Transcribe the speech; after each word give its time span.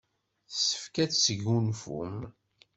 Yessefk 0.49 0.95
ad 1.03 1.09
tesgunfum. 1.11 2.17